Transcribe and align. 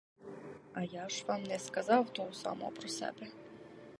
А 0.73 0.81
я 0.83 1.09
ж 1.09 1.23
вам 1.27 1.43
не 1.43 1.59
сказав 1.59 2.13
того 2.13 2.33
самого 2.33 2.71
про 2.71 2.87
себе. 2.87 3.27